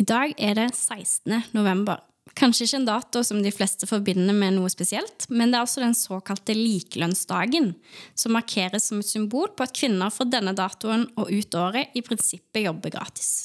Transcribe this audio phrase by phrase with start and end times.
[0.00, 1.50] I dag er det 16.
[1.52, 1.98] november.
[2.38, 5.82] Kanskje ikke en dato som de fleste forbinder med noe spesielt, men det er altså
[5.82, 7.74] den såkalte likelønnsdagen,
[8.16, 12.04] som markeres som et symbol på at kvinner fra denne datoen og ut året i
[12.06, 13.42] prinsippet jobber gratis.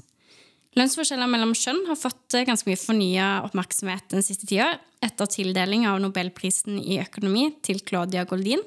[0.79, 4.69] Lønnsforskjeller mellom kjønn har fått ganske mye fornya oppmerksomhet den siste tida
[5.03, 8.63] etter tildeling av nobelprisen i økonomi til Claudia Goldin,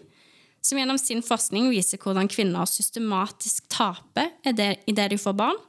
[0.60, 5.60] som gjennom sin forskning viser hvordan kvinner systematisk taper idet de får barn,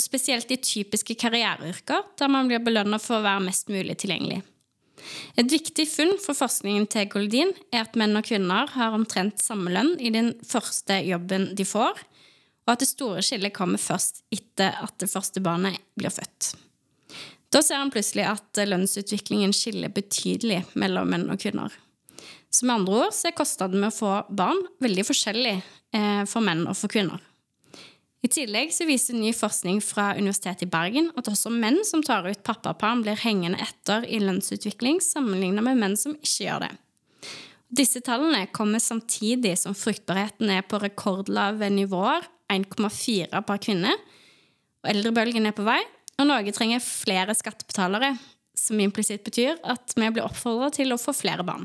[0.00, 4.40] og spesielt i typiske karriereyrker, der man blir belønna for å være mest mulig tilgjengelig.
[5.40, 9.72] Et viktig funn for forskningen til Goldin er at menn og kvinner har omtrent samme
[9.72, 12.00] lønn i den første jobben de får,
[12.66, 16.52] og at det store skillet kommer først etter at det første barnet blir født.
[17.50, 21.72] Da ser han plutselig at lønnsutviklingen skiller betydelig mellom menn og kvinner.
[22.50, 26.44] Så med andre ord så er kostnaden med å få barn veldig forskjellig eh, for
[26.46, 27.18] menn og for kvinner.
[28.20, 32.26] I tillegg så viser ny forskning fra Universitetet i Bergen at også menn som tar
[32.28, 36.72] ut pappaperm, blir hengende etter i lønnsutvikling sammenlignet med menn som ikke gjør det.
[37.80, 43.94] Disse tallene kommer samtidig som fruktbarheten er på rekordlave nivåer, 1,4 per kvinne,
[44.82, 45.78] og eldrebølgen er på vei,
[46.18, 48.16] og Norge trenger flere skattebetalere,
[48.58, 51.64] som implisitt betyr at vi blir oppfordret til å få flere barn.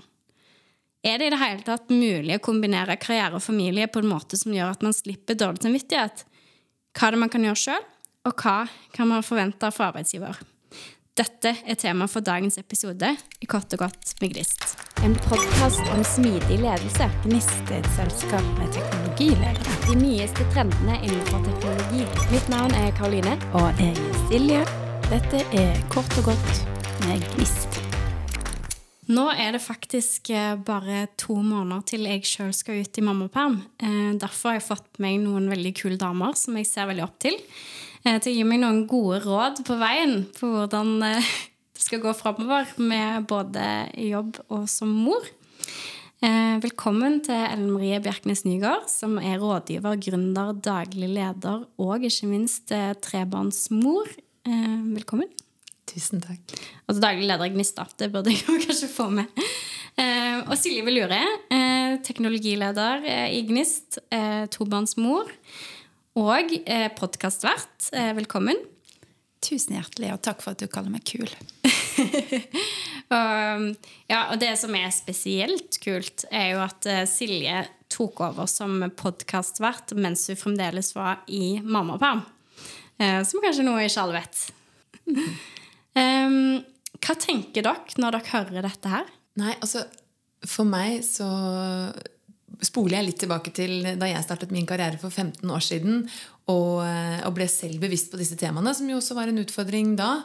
[1.05, 4.39] Er det i det hele tatt mulig å kombinere karriere og familie på en måte
[4.39, 6.23] som gjør at man slipper dårlig samvittighet?
[6.95, 7.87] Hva det man kan gjøre sjøl,
[8.25, 8.65] og hva
[8.95, 10.39] kan man forvente fra arbeidsgiver.
[11.15, 14.65] Dette er tema for dagens episode i Kort og godt med Gnist.
[15.05, 17.07] En podkast om smidig ledelse.
[17.23, 19.77] Gnist er et selskap med teknologiledere.
[19.85, 22.03] De nyeste trendene innenfor teknologi.
[22.33, 23.39] Mitt navn er Karoline.
[23.55, 24.61] Og jeg er Silje.
[25.07, 26.63] Dette er Kort og godt
[27.07, 27.84] med Gnist.
[29.05, 33.59] Nå er det faktisk eh, bare to måneder til jeg sjøl skal ut i mammaperm.
[33.77, 37.19] Eh, derfor har jeg fått meg noen veldig kule damer som jeg ser veldig opp
[37.21, 37.37] til.
[38.01, 40.95] Eh, til å gi meg noen gode råd på veien på hvordan
[41.75, 43.67] det skal gå framover med både
[44.07, 45.33] jobb og som mor.
[46.25, 52.73] Velkommen til Ellen Marie Bjerknes Nygaard, som er rådgiver, gründer, daglig leder og ikke minst
[53.05, 54.09] trebarnsmor.
[54.47, 55.29] Velkommen.
[55.95, 56.51] Tusen takk.
[56.89, 59.31] Altså daglig leder i Gnist, det burde jeg kanskje få med.
[59.95, 61.21] Eh, og Silje Velure,
[61.55, 65.31] eh, teknologileder eh, i Gnist, eh, tobarnsmor
[66.19, 66.51] og
[66.95, 67.89] podkastvert.
[68.15, 68.59] Velkommen.
[69.43, 71.27] Tusen hjertelig, og takk for at du kaller meg kul.
[73.17, 73.65] og,
[74.07, 79.91] ja, og det som er spesielt kult, er jo at Silje tok over som podkastvert
[79.99, 82.23] mens hun fremdeles var i mammaperm.
[83.27, 84.47] som kanskje noe ikke alle vet.
[85.95, 86.63] Um,
[86.99, 89.07] hva tenker dere når dere hører dette her?
[89.39, 89.85] Nei, altså
[90.47, 91.27] For meg så
[92.63, 96.05] spoler jeg litt tilbake til da jeg startet min karriere for 15 år siden.
[96.45, 99.95] Og, eh, og, ble selv bevisst på disse temaene, som jo også var en utfordring
[99.97, 100.19] da.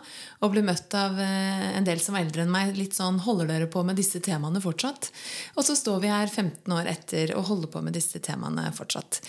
[0.44, 2.74] Og ble møtt av eh, en del som var eldre enn meg.
[2.76, 5.08] litt sånn, Holder dere på med disse temaene fortsatt?
[5.56, 9.22] Og så står vi her 15 år etter og holder på med disse temaene fortsatt.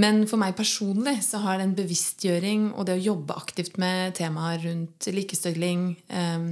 [0.00, 4.64] Men for meg personlig så har den bevisstgjøring og det å jobbe aktivt med temaer
[4.64, 6.50] rundt likestilling, eh,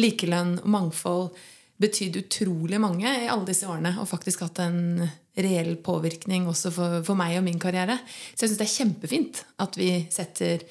[0.00, 1.34] likelønn og mangfold
[1.80, 3.94] betydd utrolig mange i alle disse årene.
[4.02, 5.06] Og faktisk hatt en
[5.40, 7.96] reell påvirkning også for, for meg og min karriere.
[8.34, 10.66] Så jeg syns det er kjempefint at vi setter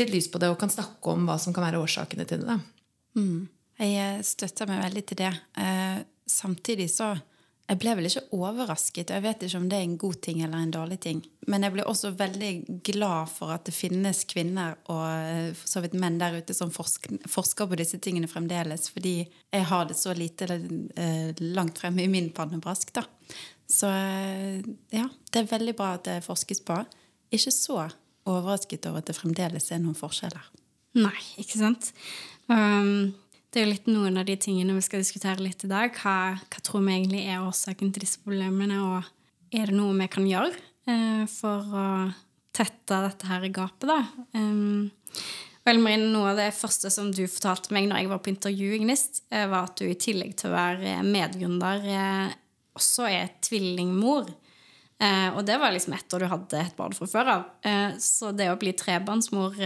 [0.00, 2.58] litt lys på det og kan snakke om hva som kan være årsakene til det.
[3.18, 3.48] Mm.
[3.80, 5.32] Jeg støtter meg veldig til det.
[5.60, 7.14] Eh, samtidig så
[7.70, 9.10] jeg ble vel ikke overrasket.
[9.10, 11.20] og Jeg vet ikke om det er en god ting eller en dårlig ting.
[11.46, 15.82] Men jeg ble også veldig glad for at det finnes kvinner og eh, for så
[15.84, 18.88] vidt menn der ute som forsker, på disse tingene fremdeles.
[18.90, 22.90] Fordi jeg har det så lite eh, langt fremme i min pannebrask.
[22.98, 23.06] da.
[23.70, 24.58] Så eh,
[24.90, 26.82] ja, det er veldig bra at det forskes på.
[27.30, 27.84] Ikke så
[28.26, 30.50] overrasket over at det fremdeles er noen forskjeller.
[30.98, 31.92] Nei, ikke sant.
[32.50, 33.12] Um,
[33.50, 35.94] det er jo litt noen av de tingene vi skal diskutere litt i dag.
[35.98, 40.10] Hva, hva tror vi egentlig er årsaken til disse problemene, og er det noe vi
[40.10, 41.86] kan gjøre eh, for å
[42.54, 44.02] tette dette her gapet, da?
[44.38, 44.90] Um,
[45.66, 48.68] Vel, Marin, noe av det første som du fortalte meg når jeg var på intervju
[48.74, 52.30] i Gnist, eh, var at du i tillegg til å være medgründer eh,
[52.78, 54.30] også er tvillingmor.
[55.00, 57.44] Eh, og det var liksom etter du hadde et barn fra før av.
[58.00, 59.58] Så det å bli trebarnsmor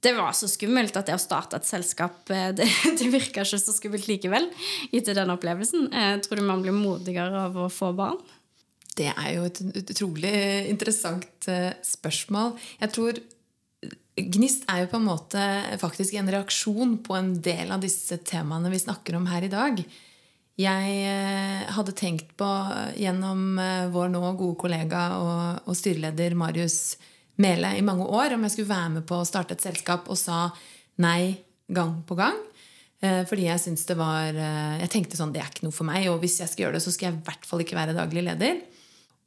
[0.00, 2.66] det var så skummelt at det å starte et selskap eh, Det,
[2.98, 4.50] det virka ikke så skummelt likevel.
[4.92, 5.88] etter den opplevelsen.
[5.92, 8.18] Eh, tror du man blir modigere av å få barn?
[8.96, 10.36] Det er jo et utrolig
[10.70, 12.54] interessant eh, spørsmål.
[12.82, 13.24] Jeg tror
[14.16, 15.40] Gnist er jo på en måte
[15.76, 19.82] faktisk en reaksjon på en del av disse temaene vi snakker om her i dag.
[20.56, 22.48] Jeg hadde tenkt på
[22.96, 23.60] gjennom
[23.92, 26.96] vår nå gode kollega og, og styreleder Marius
[27.42, 30.18] mele i mange år om jeg skulle være med på å starte et selskap, og
[30.20, 30.48] sa
[31.02, 31.36] nei
[31.72, 32.38] gang på gang.
[33.04, 35.88] Eh, fordi jeg syntes det var eh, Jeg tenkte sånn, det er ikke noe for
[35.88, 36.08] meg.
[36.12, 38.24] Og hvis jeg skal gjøre det, så skal jeg i hvert fall ikke være daglig
[38.24, 38.62] leder.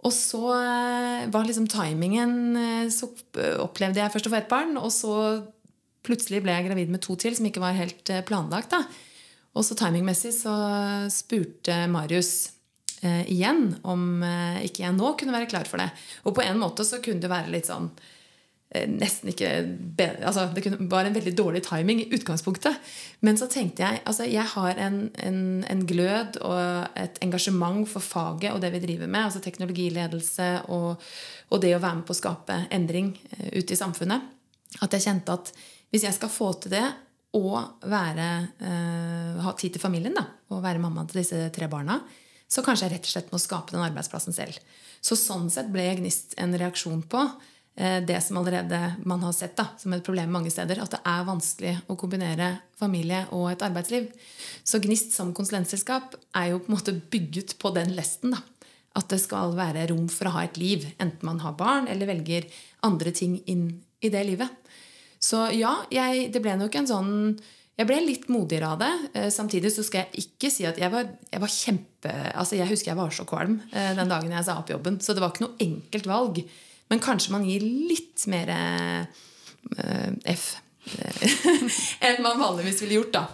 [0.07, 2.55] Og så eh, var liksom timingen
[2.93, 3.11] Så
[3.59, 5.13] opplevde jeg først å få et barn, og så
[6.07, 8.71] plutselig ble jeg gravid med to til, som ikke var helt planlagt.
[8.71, 8.85] da.
[9.57, 10.53] Og så timingmessig så
[11.11, 12.58] spurte Marius
[13.01, 15.89] eh, igjen om eh, ikke jeg nå kunne være klar for det.
[16.25, 17.91] Og på en måte så kunne det være litt sånn
[18.69, 19.47] Eh, nesten ikke
[20.21, 22.77] altså Det kunne, var en veldig dårlig timing i utgangspunktet.
[23.25, 28.05] Men så tenkte jeg altså jeg har en, en, en, glød og et engasjement for
[28.05, 29.23] faget og det vi driver med.
[29.25, 31.01] altså Teknologiledelse og,
[31.49, 34.29] og det å være med på å skape endring uh, ute i samfunnet.
[34.85, 35.49] At jeg kjente at
[35.89, 36.85] hvis jeg skal få til det
[37.33, 38.27] og være,
[38.65, 41.99] eh, ha tid til familien da, og være mamma til disse tre barna,
[42.49, 44.57] så kanskje jeg rett og slett må skape den arbeidsplassen selv.
[45.05, 47.23] Så sånn sett ble Gnist en reaksjon på
[47.79, 50.81] Eh, det som allerede man har sett da, som et problem mange steder.
[50.83, 52.49] At det er vanskelig å kombinere
[52.79, 54.09] familie og et arbeidsliv.
[54.67, 58.35] Så Gnist som konsulentselskap er jo på en måte bygget på den lesten.
[58.35, 58.41] da.
[58.99, 62.09] At det skal være rom for å ha et liv, enten man har barn eller
[62.09, 62.49] velger
[62.83, 64.49] andre ting inn i det livet.
[65.19, 67.39] Så ja, jeg, det ble nok en sånn
[67.79, 68.91] jeg ble litt modigere av det.
[69.15, 72.67] Eh, samtidig så skal jeg ikke si at jeg var, jeg var kjempe altså Jeg
[72.69, 74.99] husker jeg var så kvalm eh, den dagen jeg sa opp jobben.
[75.03, 76.41] Så det var ikke noe enkelt valg.
[76.91, 79.03] Men kanskje man gir litt mer uh,
[80.25, 80.45] F
[82.07, 83.13] enn man vanligvis ville gjort.
[83.13, 83.27] da.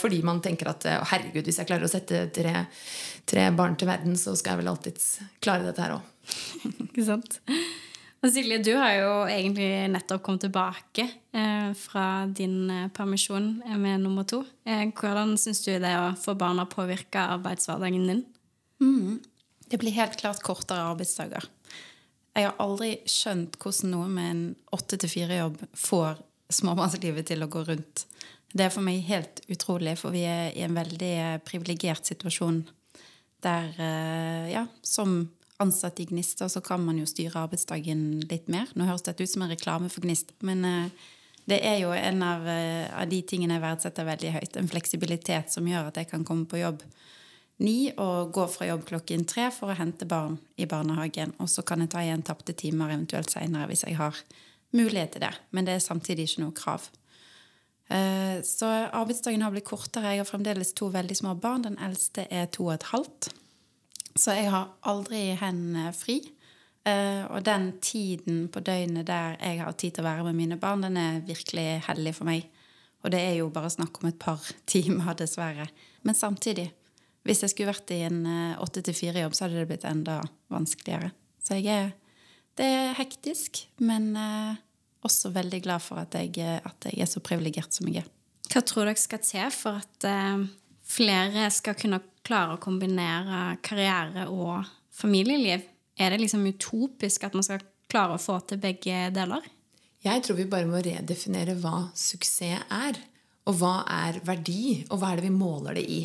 [0.00, 2.62] Fordi man tenker at herregud, hvis jeg klarer å sette tre,
[3.28, 5.08] tre, barn til verden, så skal jeg vel alltids
[5.44, 6.06] klare dette her òg.
[6.86, 7.40] Ikke sant?
[8.18, 14.02] Og Silje, du har jo egentlig nettopp kommet tilbake eh, fra din eh, permisjon med
[14.02, 14.40] nummer to.
[14.66, 18.24] Eh, hvordan syns du det å få barna påvirke arbeidshverdagen din?
[18.82, 19.20] Mm.
[19.70, 21.46] Det blir helt klart kortere arbeidsdager.
[22.34, 24.42] Jeg har aldri skjønt hvordan noe med en
[24.74, 26.18] åtte til fire-jobb får
[26.58, 28.06] småbarnslivet til å gå rundt.
[28.50, 32.64] Det er for meg helt utrolig, for vi er i en veldig privilegert situasjon
[33.44, 35.28] der, eh, ja, som
[35.62, 38.70] ansatt i Gnist, så kan man jo styre arbeidsdagen litt mer.
[38.74, 41.06] Nå høres dette ut som en reklame for Gnist, men eh,
[41.48, 44.58] det er jo en av, eh, av de tingene jeg verdsetter veldig høyt.
[44.60, 46.84] En fleksibilitet som gjør at jeg kan komme på jobb
[47.64, 51.34] ni og gå fra jobb klokken tre for å hente barn i barnehagen.
[51.42, 54.14] Og så kan jeg ta igjen tapte timer eventuelt seinere hvis jeg har
[54.76, 55.34] mulighet til det.
[55.50, 56.86] Men det er samtidig ikke noe krav.
[57.88, 60.12] Eh, så arbeidsdagen har blitt kortere.
[60.12, 61.66] Jeg har fremdeles to veldig små barn.
[61.66, 63.32] Den eldste er to og et halvt.
[64.18, 66.18] Så jeg har aldri henne fri.
[66.88, 70.58] Eh, og den tiden på døgnet der jeg har tid til å være med mine
[70.60, 72.48] barn, den er virkelig hellig for meg.
[73.04, 74.42] Og det er jo bare snakk om et par
[74.72, 75.68] timer, dessverre.
[76.06, 76.70] Men samtidig
[77.26, 80.20] hvis jeg skulle vært i en eh, åtte til fire-jobb, så hadde det blitt enda
[80.54, 81.10] vanskeligere.
[81.44, 81.90] Så jeg er,
[82.56, 84.54] det er hektisk, men eh,
[85.04, 86.32] også veldig glad for at jeg,
[86.64, 88.08] at jeg er så privilegert som jeg er.
[88.48, 90.06] Hva tror dere skal til for at
[90.88, 95.64] flere skal kunne klare å kombinere karriere og familieliv?
[95.98, 99.46] Er det liksom utopisk at man skal klare å få til begge deler?
[100.04, 103.00] Jeg tror vi bare må redefinere hva suksess er.
[103.48, 106.02] Og hva er verdi, og hva er det vi måler det i?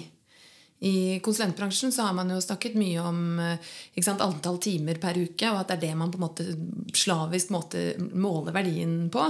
[0.83, 3.67] I konsulentbransjen så har man jo snakket mye om eh,
[4.03, 6.47] sant, antall timer per uke, og at det er det man på en måte
[6.99, 7.83] slavisk måte
[8.19, 9.23] måler verdien på.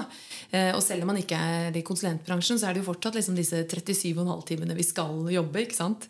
[0.49, 3.37] Eh, og selv om man ikke er i konsulentbransjen, så er det jo fortsatt liksom
[3.37, 5.65] disse 37,5 timene vi skal jobbe.
[5.65, 6.09] ikke sant?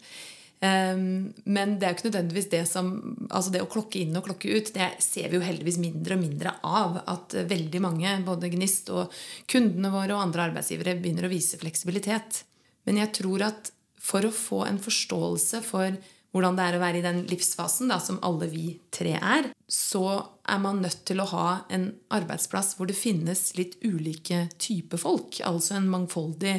[0.63, 2.93] Um, men det er jo ikke nødvendigvis det som
[3.27, 6.21] altså det å klokke inn og klokke ut, det ser vi jo heldigvis mindre og
[6.23, 7.01] mindre av.
[7.11, 9.11] At veldig mange, både Gnist og
[9.51, 12.45] kundene våre og andre arbeidsgivere, begynner å vise fleksibilitet.
[12.87, 15.99] Men jeg tror at for å få en forståelse for
[16.33, 20.05] hvordan det er å være i den livsfasen da, som alle vi tre er, så
[20.49, 25.37] er man nødt til å ha en arbeidsplass hvor det finnes litt ulike typer folk.
[25.45, 26.55] Altså en mangfoldig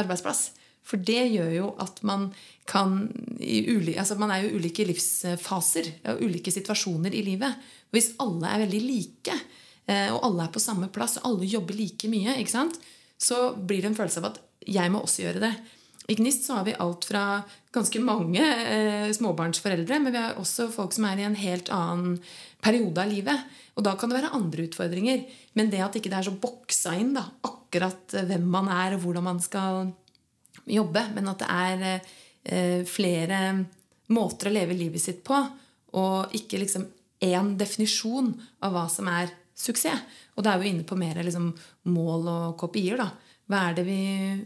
[0.00, 0.50] arbeidsplass.
[0.86, 2.30] For det gjør jo at man
[2.68, 3.06] kan
[3.38, 7.58] ulike, altså Man er jo ulike livsfaser og ulike situasjoner i livet.
[7.94, 9.36] Hvis alle er veldig like,
[9.86, 12.34] eh, og alle er på samme plass, og alle jobber like mye,
[13.18, 15.54] så blir det en følelse av at jeg må også gjøre det.
[16.10, 20.66] I Gnist så har vi alt fra ganske mange eh, småbarnsforeldre, men vi har også
[20.72, 22.16] folk som er i en helt annen
[22.62, 23.46] periode av livet.
[23.78, 25.22] Og da kan det være andre utfordringer.
[25.58, 29.06] Men det at ikke det er så boksa inn da, akkurat hvem man er, og
[29.06, 29.92] hvordan man skal
[30.68, 33.42] jobbe, men at det er eh, flere
[34.12, 35.38] måter å leve livet sitt på,
[35.98, 36.86] og ikke liksom
[37.22, 38.32] én definisjon
[38.64, 40.06] av hva som er suksess.
[40.36, 41.52] Og da er vi inne på mer liksom,
[41.92, 42.96] mål og kopier.
[42.98, 43.10] da
[43.52, 44.02] hva er det vi,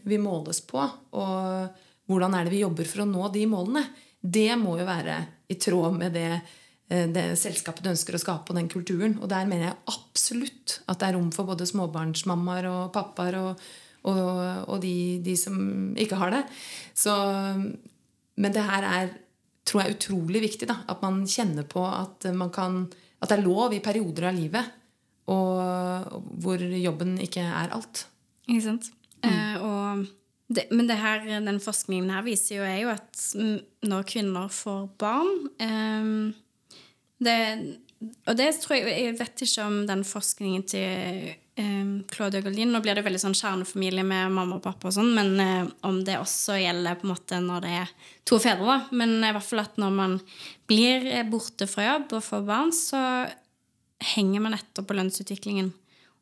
[0.08, 0.82] vi måles på?
[0.82, 1.80] Og
[2.10, 3.84] hvordan er det vi jobber for å nå de målene?
[4.20, 5.18] Det må jo være
[5.52, 9.18] i tråd med det eh, det selskapet du ønsker å skape, og den kulturen.
[9.20, 13.66] Og der mener jeg absolutt at det er rom for både småbarnsmammaer og pappaer og,
[14.06, 15.56] og, og de, de, som
[15.98, 16.42] ikke har det.
[16.94, 17.14] Så,
[18.36, 19.14] men det her er
[19.66, 20.68] tror jeg, utrolig viktig.
[20.70, 22.84] Da, at man kjenner på at, man kan,
[23.20, 24.74] at det er lov i perioder av livet
[25.32, 28.06] og, hvor jobben ikke er alt.
[28.46, 28.92] Ikke sant.
[29.24, 29.30] Mm.
[29.30, 30.04] Eh, og
[30.54, 33.24] det, men det her, den forskningen her viser jo, er jo at
[33.86, 36.12] når kvinner får barn eh,
[37.26, 37.38] det,
[38.28, 42.82] Og det tror jeg Jeg vet ikke om den forskningen til eh, Claudia Goldin Nå
[42.84, 46.18] blir det veldig sånn kjernefamilie med mamma og pappa, og sånn, men eh, om det
[46.20, 47.96] også gjelder på en måte når det er
[48.28, 48.78] to fedre.
[48.96, 50.20] Men i hvert fall at når man
[50.70, 53.02] blir borte fra jobb og får barn, så
[54.14, 55.72] henger man etter på lønnsutviklingen.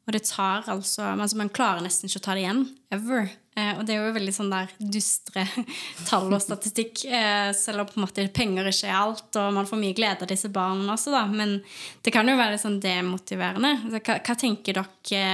[0.05, 2.67] Og det tar altså, altså Man klarer nesten ikke å ta det igjen.
[2.93, 3.31] Ever.
[3.54, 5.44] Eh, og det er jo veldig sånn der dystre
[6.08, 7.04] tall og statistikk.
[7.06, 10.26] Eh, selv om på en måte penger ikke er alt, og man får mye glede
[10.26, 11.23] av disse barna også, da.
[11.30, 11.61] Men
[12.02, 13.76] det kan jo være sånn demotiverende.
[13.84, 15.28] Altså, hva, hva, tenker dere?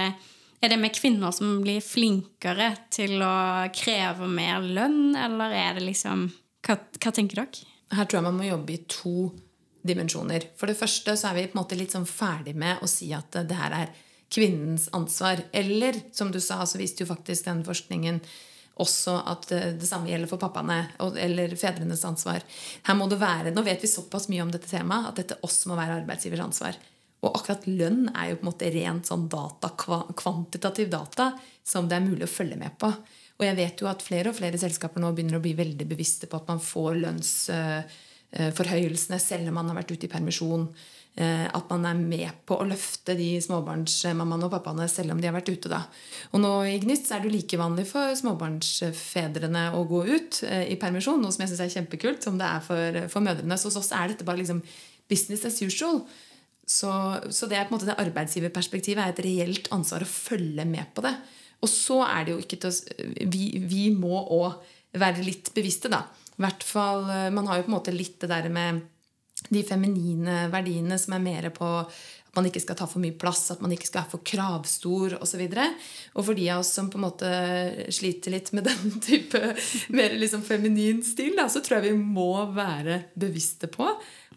[0.61, 3.35] Er det med kvinner som blir flinkere til å
[3.73, 6.29] kreve mer lønn, eller er det liksom
[6.61, 7.69] Hva, hva tenker dere?
[7.97, 9.31] Her tror jeg man må jobbe i to
[9.81, 10.45] dimensjoner.
[10.61, 13.09] For det første så er vi på en måte litt sånn ferdig med å si
[13.17, 13.95] at det her er
[14.31, 15.43] kvinnens ansvar.
[15.53, 18.21] Eller som du sa, så viste jo faktisk den forskningen
[18.81, 20.79] også at det samme gjelder for pappaene
[21.21, 22.41] eller fedrenes ansvar.
[22.87, 25.69] Her må det være, Nå vet vi såpass mye om dette temaet at dette også
[25.69, 26.79] må være arbeidsgivers ansvar.
[27.21, 31.33] Og akkurat lønn er jo på en måte rent sånn data, kvantitativ data
[31.67, 32.89] som det er mulig å følge med på.
[33.41, 36.27] Og jeg vet jo at flere og flere selskaper nå begynner å bli veldig bevisste
[36.29, 40.65] på at man får lønnsforhøyelsene selv om man har vært ute i permisjon.
[41.19, 45.27] Eh, at man er med på å løfte de småbarnsmammaene og pappaene selv om de
[45.27, 45.69] har vært ute.
[45.69, 45.83] da.
[46.31, 50.71] Og nå i Gnist er det jo like vanlig for småbarnsfedrene å gå ut eh,
[50.71, 53.59] i permisjon, noe som jeg syns er kjempekult, som det er for, for mødrene.
[53.59, 54.63] Så hos oss er dette bare liksom
[55.11, 56.05] business as usual.
[56.63, 56.93] Så,
[57.35, 60.95] så det er på en måte det arbeidsgiverperspektivet er et reelt ansvar å følge med
[60.95, 61.17] på det.
[61.61, 64.63] Og så er det jo ikke til å Vi, vi må òg
[65.01, 66.05] være litt bevisste, da.
[66.39, 68.87] I hvert fall, eh, Man har jo på en måte litt det der med
[69.49, 71.69] de feminine verdiene som er mer på
[72.31, 75.17] at man ikke skal ta for mye plass, at man ikke skal være for kravstor
[75.19, 75.41] osv.
[75.43, 75.65] Og, så
[76.15, 77.31] og for de av oss som på en måte
[77.91, 79.41] sliter litt med den type
[79.97, 83.89] mer liksom feminin stil, da, så tror jeg vi må være bevisste på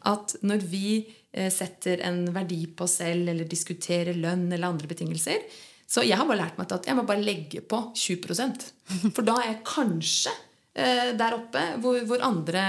[0.09, 0.87] at når vi
[1.31, 5.45] eh, setter en verdi på oss selv eller diskuterer lønn eller andre betingelser
[5.87, 8.65] Så jeg har bare lært meg at jeg må bare legge på 20%
[9.13, 10.33] For da er jeg kanskje
[10.73, 12.61] der oppe hvor, hvor andre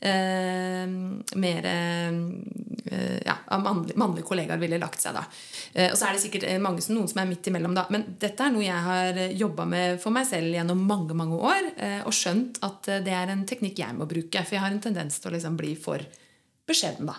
[0.00, 0.86] eh,
[1.36, 2.12] mer eh,
[3.26, 5.16] ja, mannlige, mannlige, kollegaer ville lagt seg.
[5.16, 5.24] da.
[5.72, 7.74] Eh, og så er det sikkert mange som, noen som er midt imellom.
[7.76, 7.86] da.
[7.92, 11.72] Men dette er noe jeg har jobba med for meg selv gjennom mange mange år.
[11.76, 14.44] Eh, og skjønt at det er en teknikk jeg må bruke.
[14.44, 16.04] For jeg har en tendens til å liksom bli for
[16.68, 17.10] beskjeden.
[17.10, 17.18] da.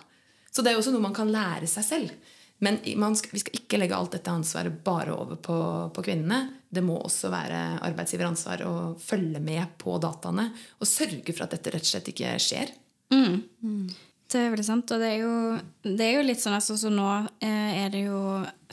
[0.50, 2.32] Så det er også noe man kan lære seg selv.
[2.64, 5.56] Men skal, vi skal ikke legge alt dette ansvaret bare over på,
[5.92, 6.38] på kvinnene.
[6.76, 11.72] Det må også være arbeidsgiveransvar å følge med på dataene og sørge for at dette
[11.74, 12.74] rett og slett ikke skjer.
[13.14, 13.40] Mm.
[13.62, 13.86] Mm.
[14.26, 14.90] Det er veldig sant.
[14.90, 15.34] Og det er jo,
[15.86, 17.06] det er jo litt sånn altså, så nå
[17.44, 18.20] eh, er det jo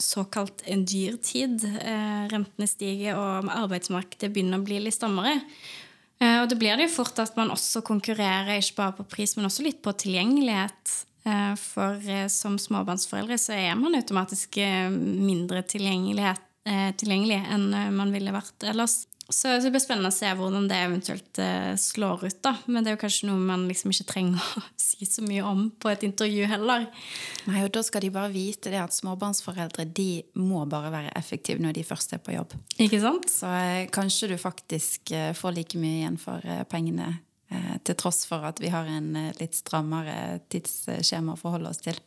[0.00, 1.62] såkalt en dyrtid.
[1.62, 5.38] Eh, rentene stiger, og arbeidsmarkedet begynner å bli litt strammere.
[6.18, 9.36] Eh, og det blir det jo fort at man også konkurrerer ikke bare på pris,
[9.38, 10.96] men også litt på tilgjengelighet.
[11.24, 14.58] Eh, for eh, som småbarnsforeldre så er man automatisk
[16.68, 19.04] eh, tilgjengelig enn man ville vært ellers.
[19.32, 21.38] Så det blir spennende å se hvordan det eventuelt
[21.80, 22.40] slår ut.
[22.44, 22.50] da.
[22.68, 25.62] Men det er jo kanskje noe man liksom ikke trenger å si så mye om
[25.80, 26.84] på et intervju heller.
[27.48, 31.64] Nei, og Da skal de bare vite det at småbarnsforeldre de må bare være effektive
[31.64, 32.52] når de først er på jobb.
[32.76, 33.32] Ikke sant?
[33.32, 33.48] Så
[33.96, 37.14] kanskje du faktisk får like mye igjen for pengene
[37.54, 41.82] Eh, til tross for at vi har en eh, litt strammere tidsskjema å forholde oss
[41.84, 41.98] til.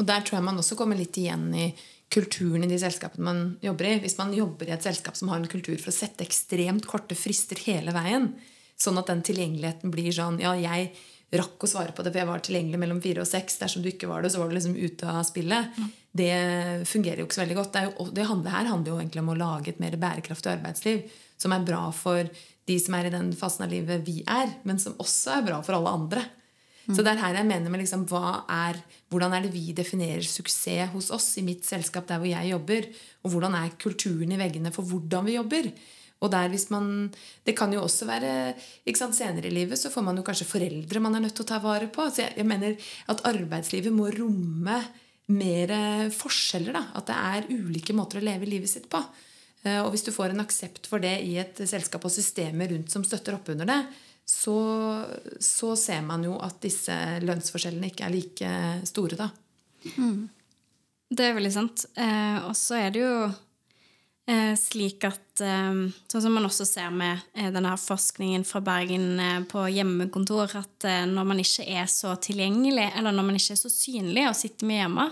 [0.00, 1.72] Og Der tror jeg man også kommer litt igjen i
[2.12, 3.94] kulturen i de selskapene man jobber i.
[4.02, 7.16] Hvis man jobber i et selskap som har en kultur for å sette ekstremt korte
[7.16, 8.32] frister hele veien,
[8.80, 10.92] sånn at den tilgjengeligheten blir sånn Ja, jeg
[11.32, 13.56] rakk å svare på det, for jeg var tilgjengelig mellom fire og seks.
[13.62, 15.78] Dersom du ikke var det, så var du liksom ute av spillet.
[15.78, 15.92] Mm.
[16.20, 16.32] Det
[16.90, 17.72] fungerer jo ikke så veldig godt.
[17.72, 21.06] Det, jo, det her handler jo egentlig om å lage et mer bærekraftig arbeidsliv
[21.40, 22.28] som er bra for
[22.68, 25.62] de som er i den fasen av livet vi er, men som også er bra
[25.64, 26.26] for alle andre.
[26.90, 28.04] Så det er her jeg mener med liksom,
[28.50, 28.78] er,
[29.12, 32.88] Hvordan er det vi definerer suksess hos oss i mitt selskap der hvor jeg jobber?
[33.22, 35.70] Og hvordan er kulturen i veggene for hvordan vi jobber?
[36.22, 37.12] Og der hvis man,
[37.44, 38.54] Det kan jo også være
[38.94, 41.52] sant, Senere i livet så får man jo kanskje foreldre man er nødt til å
[41.52, 42.06] ta vare på.
[42.10, 42.76] Så jeg, jeg mener
[43.08, 44.78] at arbeidslivet må romme
[45.32, 45.74] mer
[46.14, 46.74] forskjeller.
[46.74, 46.86] Da.
[46.98, 49.02] At det er ulike måter å leve livet sitt på.
[49.62, 52.90] Eh, og hvis du får en aksept for det i et selskap og systemer rundt
[52.92, 53.80] som støtter opp under det,
[54.28, 54.58] så,
[55.40, 58.52] så ser man jo at disse lønnsforskjellene ikke er like
[58.88, 59.30] store, da.
[61.12, 61.86] Det er veldig sant.
[61.98, 63.16] Eh, og så er det jo
[64.30, 69.20] eh, slik at eh, Sånn som man også ser med eh, denne forskningen fra Bergen
[69.20, 73.56] eh, på hjemmekontor, at eh, når man ikke er så tilgjengelig, eller når man ikke
[73.56, 75.08] er så synlig og sitter med hjemme,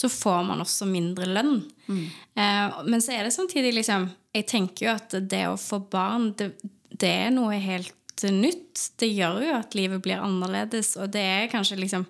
[0.00, 1.56] så får man også mindre lønn.
[1.90, 6.28] Eh, men så er det samtidig liksom Jeg tenker jo at det å få barn,
[6.38, 6.52] det,
[6.94, 7.96] det er noe helt
[8.28, 8.90] nytt.
[9.00, 12.04] Det gjør jo at livet blir annerledes, og det er kanskje liksom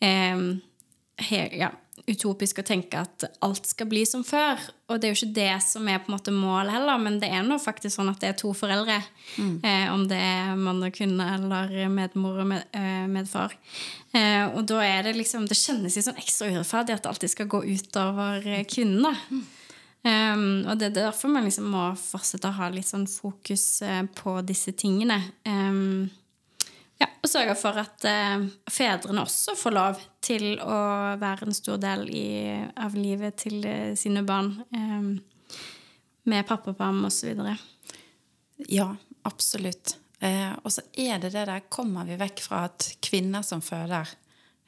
[0.00, 0.44] eh,
[1.28, 1.70] he, ja,
[2.08, 4.60] utopisk å tenke at alt skal bli som før.
[4.90, 7.30] Og det er jo ikke det som er på en måte målet heller, men det
[7.30, 8.98] er nå faktisk sånn at det er to foreldre.
[9.38, 13.54] Eh, om det er mann og kvinne eller medmor og med, eh, medfar.
[14.12, 17.30] Eh, og da er det liksom Det kjennes litt sånn ekstra urettferdig at det alltid
[17.30, 19.14] skal gå utover eh, kvinnene.
[20.02, 24.02] Um, og det er derfor man liksom må fortsette å ha litt sånn fokus eh,
[24.18, 25.20] på disse tingene.
[25.46, 26.08] Um,
[26.98, 30.78] ja, og sørge for at uh, fedrene også får lov til å
[31.22, 32.26] være en stor del i,
[32.78, 34.56] av livet til uh, sine barn.
[34.74, 35.14] Um,
[36.22, 37.42] med pappaperm osv.
[38.68, 39.96] Ja, absolutt.
[40.22, 44.06] Eh, og så er det det der Kommer vi vekk fra at kvinner som føder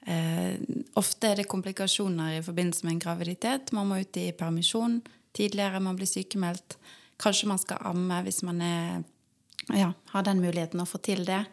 [0.02, 0.56] eh,
[0.98, 3.70] Ofte er det komplikasjoner i forbindelse med en graviditet.
[3.76, 4.98] Man må ut i permisjon
[5.36, 6.78] tidligere, man blir sykemeldt.
[7.20, 9.04] Kanskje man skal amme hvis man er,
[9.74, 11.44] ja, har den muligheten å få til det.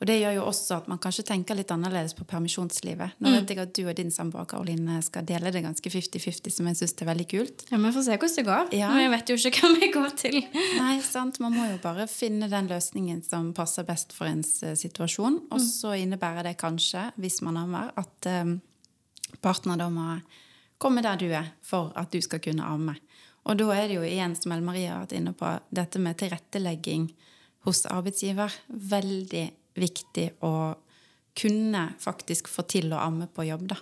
[0.00, 3.18] Og det gjør jo også at man kanskje tenker litt annerledes på permisjonslivet.
[3.20, 6.70] Nå vet jeg at du og din samboer Karoline skal dele det ganske 50-50, som
[6.70, 7.64] jeg syns er veldig kult.
[7.68, 8.72] Ja, Vi får se hvordan det går.
[8.78, 8.88] Ja.
[8.94, 10.38] Men jeg vet jo ikke hva vi går til.
[10.78, 11.36] Nei, sant.
[11.44, 15.36] Man må jo bare finne den løsningen som passer best for ens eh, situasjon.
[15.52, 18.56] Og så innebærer det kanskje, hvis man ammer, at eh,
[19.44, 20.14] partner da må
[20.80, 22.96] komme der du er for at du skal kunne amme.
[23.48, 26.18] Og da er det jo igjen, som Elle Marie har vært inne på, dette med
[26.20, 27.08] tilrettelegging
[27.66, 28.52] hos arbeidsgiver.
[28.68, 29.46] Veldig
[29.80, 30.54] viktig å
[31.40, 33.78] kunne faktisk få til å amme på jobb, da.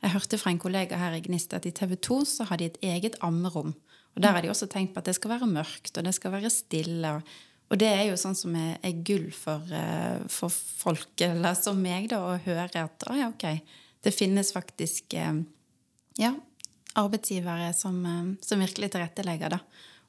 [0.00, 2.70] Jeg hørte fra en kollega her i Gnist at i TV 2 så har de
[2.70, 3.74] et eget ammerom.
[4.16, 6.32] Og der har de også tenkt på at det skal være mørkt, og det skal
[6.34, 7.12] være stille.
[7.68, 11.78] Og, det er jo sånn som er, er gull for, eh, for folk, eller som
[11.82, 13.60] meg, da, å høre at å ja, ok,
[14.02, 15.42] det finnes faktisk eh,
[16.18, 16.32] ja,
[16.98, 19.58] arbeidsgivere som, eh, som virkelig tilrettelegger.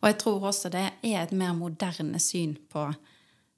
[0.02, 2.88] Og jeg tror også det er et mer moderne syn på,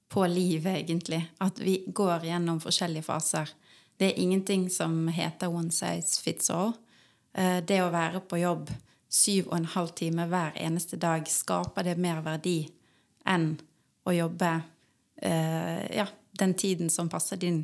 [0.10, 1.22] på livet, egentlig.
[1.40, 3.50] At vi går gjennom forskjellige faser.
[3.98, 6.74] Det er ingenting som heter one size fits all.
[7.34, 8.70] Eh, Det å være på jobb
[9.14, 12.68] syv og en halv time hver eneste dag, skaper det mer verdi
[13.30, 13.54] enn
[14.04, 14.50] å jobbe
[15.22, 17.64] eh, ja, den tiden som passer din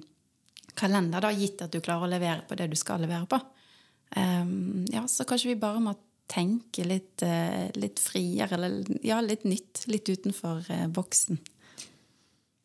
[0.78, 3.40] kalender, da, gitt at du klarer å levere på det du skal levere på.
[4.18, 5.94] Um, ja, så kanskje vi bare må
[6.30, 9.86] tenke litt, eh, litt friere, eller ja, litt nytt.
[9.90, 11.40] Litt utenfor eh, boksen.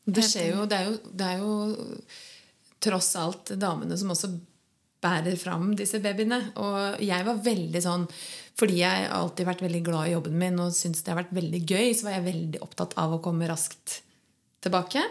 [0.04, 1.52] Det skjer jo det, er jo det er jo
[2.84, 4.28] tross alt damene som også
[5.04, 6.40] bærer fram disse babyene.
[6.60, 8.04] Og jeg var veldig sånn
[8.54, 11.34] Fordi jeg har alltid vært veldig glad i jobben min og syntes det har vært
[11.34, 13.96] veldig gøy, så var jeg veldig opptatt av å komme raskt
[14.62, 15.02] tilbake.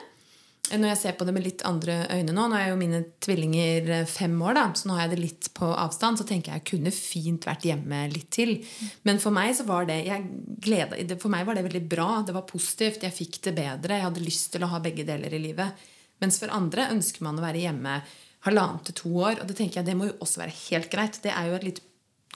[0.71, 3.89] Når jeg ser på det med litt andre øyne nå Nå er jo mine tvillinger
[3.97, 6.17] eh, fem år, da, så nå har jeg det litt på avstand.
[6.17, 8.55] Så tenker jeg jeg kunne fint vært hjemme litt til.
[9.03, 9.99] Men for meg var det
[10.63, 12.09] gleda, For meg var det veldig bra.
[12.25, 13.03] Det var positivt.
[13.03, 13.99] Jeg fikk det bedre.
[13.99, 15.87] Jeg hadde lyst til å ha begge deler i livet.
[16.23, 17.99] Mens for andre ønsker man å være hjemme
[18.47, 19.41] halvannet til to år.
[19.41, 21.19] Og det tenker jeg det må jo også være helt greit.
[21.23, 21.89] Det er jo et lite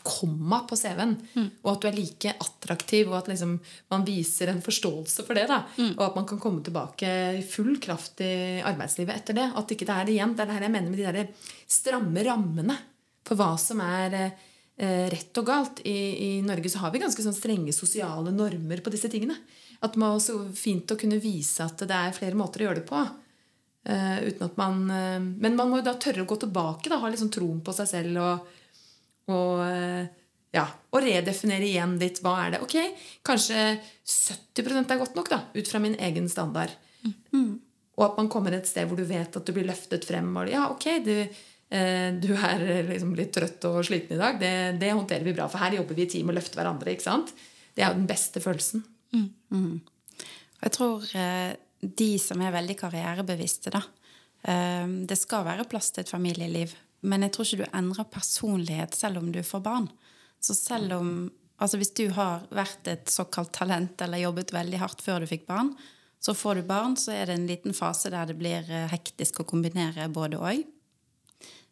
[0.08, 1.14] komma på CV-en.
[1.62, 3.58] Og at du er like attraktiv, og at liksom
[3.94, 5.48] man viser en forståelse for det.
[5.52, 9.48] da Og at man kan komme tilbake i full kraft i arbeidslivet etter det.
[9.54, 10.36] At ikke det er det igjen.
[10.36, 12.78] Det er det her jeg mener med de der stramme rammene
[13.28, 15.84] for hva som er eh, rett og galt.
[15.86, 19.38] I, I Norge så har vi ganske sånn strenge sosiale normer på disse tingene.
[19.84, 22.82] At det er også fint å kunne vise at det er flere måter å gjøre
[22.82, 23.08] det på.
[23.88, 26.90] Uh, uten at man uh, Men man må jo da tørre å gå tilbake.
[26.92, 28.56] Da, ha liksom troen på seg selv og,
[29.34, 30.08] og eh,
[30.56, 30.64] ja,
[30.94, 32.62] og redefinere igjen litt hva er det.
[32.66, 32.78] Ok,
[33.28, 36.74] kanskje 70 er godt nok, da, ut fra min egen standard.
[37.98, 40.30] Og at man kommer et sted hvor du vet at du blir løftet frem.
[40.40, 44.40] Og ja, ok, du, eh, du er liksom litt trøtt og sliten i dag.
[44.42, 46.94] Det, det håndterer vi bra, for her jobber vi i team og løfter hverandre.
[46.94, 47.34] ikke sant?
[47.74, 48.86] Det er jo den beste følelsen.
[50.58, 53.84] Og jeg tror eh, de som er veldig karrierebevisste, da
[54.50, 58.96] eh, Det skal være plass til et familieliv, men jeg tror ikke du endrer personlighet
[58.98, 59.92] selv om du får barn.
[60.42, 61.12] Så selv om
[61.58, 65.48] Altså hvis du har vært et såkalt talent eller jobbet veldig hardt før du fikk
[65.48, 65.72] barn,
[66.22, 69.42] så får du barn, så er det en liten fase der det blir eh, hektisk
[69.42, 70.64] å kombinere både og.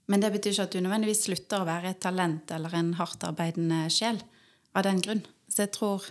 [0.10, 3.86] Men det betyr ikke at du nødvendigvis slutter å være et talent eller en hardtarbeidende
[3.94, 4.22] sjel
[4.74, 5.24] av den grunn.
[5.50, 6.06] Så jeg tror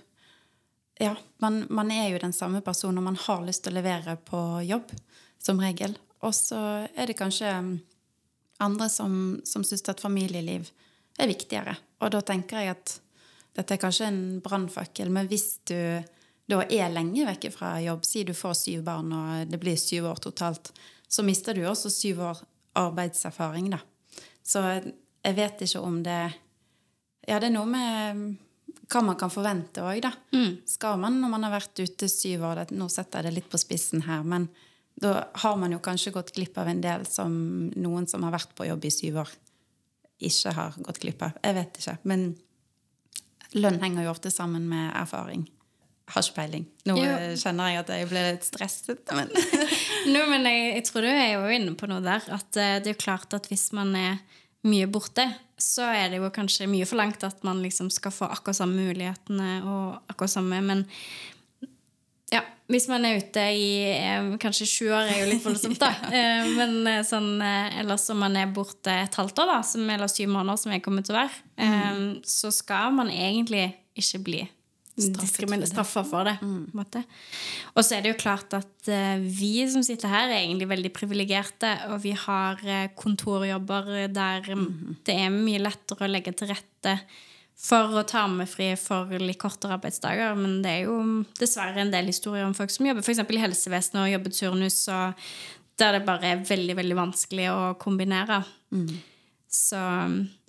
[1.03, 4.17] ja, man, man er jo den samme personen, og man har lyst til å levere
[4.23, 4.91] på jobb,
[5.43, 5.95] som regel.
[6.23, 6.59] Og så
[6.95, 7.51] er det kanskje
[8.63, 10.69] andre som, som syns at familieliv
[11.19, 11.77] er viktigere.
[12.03, 12.97] Og da tenker jeg at
[13.55, 15.79] dette er kanskje en brannfakkel, men hvis du
[16.51, 20.11] da er lenge vekke fra jobb, si du får syv barn og det blir syv
[20.11, 20.73] år totalt,
[21.09, 22.43] så mister du også syv år
[22.77, 23.81] arbeidserfaring, da.
[24.45, 26.23] Så jeg vet ikke om det
[27.25, 28.19] Ja, det er noe med
[28.93, 30.11] hva man kan forvente òg, da.
[30.35, 30.59] Mm.
[30.69, 33.49] Skal man, når man har vært ute syv år det, Nå setter jeg det litt
[33.49, 34.51] på spissen her, men
[34.95, 37.33] da har man jo kanskje gått glipp av en del som
[37.75, 39.33] noen som har vært på jobb i syv år,
[40.25, 41.41] ikke har gått glipp av.
[41.43, 41.97] Jeg vet ikke.
[42.11, 42.29] Men
[43.59, 45.49] lønn henger jo ofte sammen med erfaring.
[46.13, 46.65] Har ikke peiling.
[46.85, 47.13] Nå jo.
[47.41, 49.13] kjenner jeg at jeg ble litt stresset.
[49.17, 49.31] Men,
[50.15, 52.27] no, men jeg, jeg, tror du er jo inne på noe der.
[52.35, 54.21] At eh, det er jo klart at hvis man er
[54.69, 55.27] mye borte,
[55.61, 59.51] så er det jo kanskje mye forlangt at man liksom skal få akkurat samme mulighetene
[59.65, 60.85] og akkurat samme Men
[62.73, 65.91] hvis man er ute i eh, kanskje sju år, er jo litt voldsomt, da.
[66.17, 70.09] eh, men eh, sånn, ellers om man er borte et halvt år, da, som, eller
[70.09, 72.05] syv måneder, som jeg kommer til å være, mm.
[72.29, 73.69] så skal man egentlig
[74.01, 74.45] ikke bli
[75.67, 76.37] straffa for det.
[76.41, 76.71] Mm.
[77.75, 81.73] Og så er det jo klart at vi som sitter her, er egentlig veldig privilegerte.
[81.91, 82.63] Og vi har
[82.95, 85.01] kontorjobber der mm.
[85.03, 86.95] det er mye lettere å legge til rette
[87.65, 90.35] for å ta med fri for litt kortere arbeidsdager.
[90.39, 90.99] Men det er jo
[91.39, 93.23] dessverre en del historier om folk som jobber f.eks.
[93.25, 95.27] i helsevesenet og jobber turnus, og
[95.81, 98.43] der det bare er veldig, veldig vanskelig å kombinere.
[98.75, 98.93] Mm.
[99.55, 99.81] Så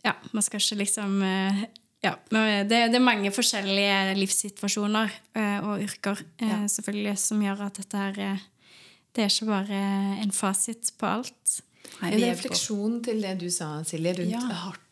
[0.06, 1.64] ja, man skal ikke liksom uh,
[2.06, 6.60] ja, det, det, er mange forskjellige livssituasjoner uh, og yrker uh, ja.
[6.70, 8.44] selvfølgelig som gjør at dette her
[9.16, 9.82] Det er ikke bare
[10.22, 11.60] en fasit på alt.
[12.02, 14.42] Nei, en refleksjon til det du sa, Silje, rundt ja.
[14.66, 14.85] hardt,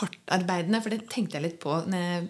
[0.00, 0.80] hardtarbeidende.
[0.84, 2.28] For det tenkte jeg litt på når jeg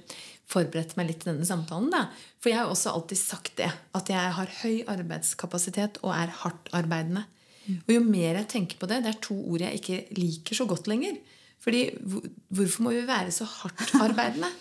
[0.50, 1.90] forberedte meg litt til denne samtalen.
[1.92, 2.06] Da.
[2.42, 3.70] For jeg har også alltid sagt det.
[3.96, 7.24] At jeg har høy arbeidskapasitet og er hardtarbeidende.
[7.64, 7.78] Mm.
[7.80, 10.66] Og jo mer jeg tenker på det Det er to ord jeg ikke liker så
[10.68, 11.16] godt lenger.
[11.64, 11.86] Fordi
[12.52, 14.52] hvorfor må vi være så hardt arbeidende?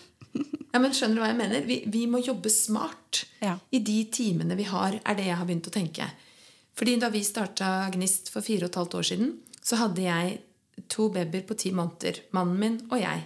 [0.74, 1.66] Ja, men Skjønner du hva jeg mener?
[1.68, 3.52] Vi, vi må jobbe smart ja.
[3.70, 6.08] i de timene vi har, er det jeg har begynt å tenke.
[6.74, 9.28] Fordi Da vi starta Gnist for fire og et halvt år siden,
[9.62, 10.40] så hadde jeg
[10.90, 12.20] to babyer på ti måneder.
[12.36, 13.24] Mannen min og jeg.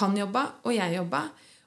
[0.00, 1.22] Han jobba, og jeg jobba.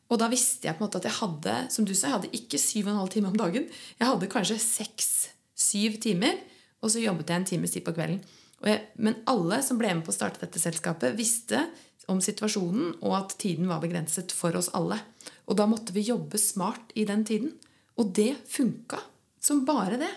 [0.09, 2.37] Og da visste jeg på en måte at jeg hadde som du sa, jeg hadde
[2.39, 3.67] ikke syv og en halv time om dagen.
[3.99, 6.39] Jeg hadde kanskje seks-syv timer,
[6.81, 8.21] og så jobbet jeg en times tid på kvelden.
[8.65, 11.61] Jeg, men alle som ble med på å starte dette selskapet, visste
[12.09, 14.97] om situasjonen, og at tiden var begrenset for oss alle.
[15.45, 17.53] Og da måtte vi jobbe smart i den tiden.
[18.01, 19.01] Og det funka
[19.43, 20.11] som bare det.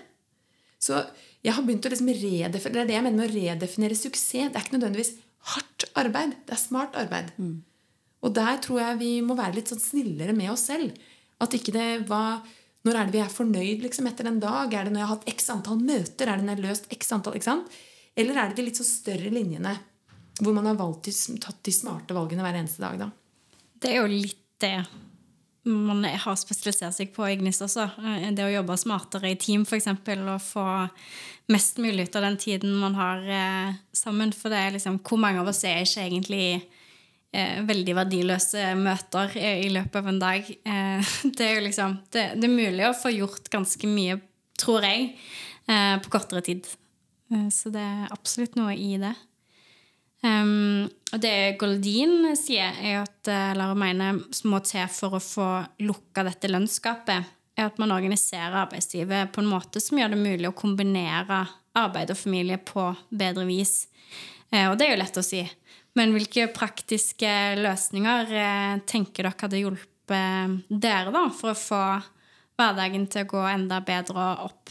[0.82, 0.98] Så
[1.42, 4.50] jeg har begynt å liksom redefinere, Det er det jeg mener med å redefinere suksess.
[4.52, 5.14] Det er ikke nødvendigvis
[5.52, 6.36] hardt arbeid.
[6.46, 7.32] Det er smart arbeid.
[7.36, 7.62] Mm.
[8.22, 10.94] Og der tror jeg vi må være litt sånn snillere med oss selv.
[11.42, 12.44] At ikke det var
[12.82, 14.72] Når er det vi er fornøyd liksom, etter en dag?
[14.74, 16.26] Er det når jeg har hatt x antall møter?
[16.26, 17.36] Er det når jeg har løst x antall?
[17.38, 17.76] ikke sant?
[18.18, 19.76] Eller er det de litt så større linjene
[20.42, 21.06] hvor man har valgt,
[21.38, 22.98] tatt de smarte valgene hver eneste dag?
[22.98, 23.06] da?
[23.78, 24.74] Det er jo litt det
[25.68, 27.86] man har spesialisert seg på i Gnist også.
[28.02, 29.88] Eh, det å jobbe smartere i team, f.eks.
[29.92, 30.66] Og få
[31.52, 34.34] mest mulig ut av den tiden man har eh, sammen.
[34.34, 39.38] For det er liksom Hvor mange av oss er ikke egentlig eh, veldig verdiløse møter
[39.38, 40.52] i, løpet av en dag?
[41.38, 44.18] Det er jo liksom det, det, er mulig å få gjort ganske mye,
[44.58, 45.12] tror jeg,
[46.02, 46.66] på kortere tid.
[47.54, 49.14] Så det er absolutt noe i det.
[50.22, 55.48] Um, og det Goldin sier, er at eh, eller mener må til for å få
[55.82, 60.48] lukka dette lønnsgapet, er at man organiserer arbeidslivet på en måte som gjør det mulig
[60.48, 61.42] å kombinere
[61.76, 63.88] arbeid og familie på bedre vis.
[64.54, 65.42] Uh, og det er jo lett å si.
[65.98, 71.84] Men hvilke praktiske løsninger uh, tenker dere hadde hjulpet dere da, for å få
[72.60, 74.70] hverdagen til å gå enda bedre opp?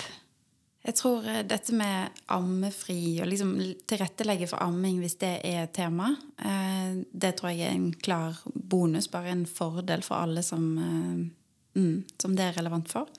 [0.82, 3.54] Jeg tror eh, dette med ammefri og liksom
[3.89, 6.10] tilrettelegge for amming hvis det er et tema,
[6.41, 11.78] eh, det tror jeg er en klar bonus, bare en fordel for alle som, eh,
[11.78, 13.12] mm, som det er relevant for.